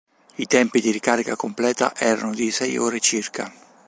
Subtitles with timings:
[0.37, 3.53] I tempi di ricarica completa erano di sei ore circa.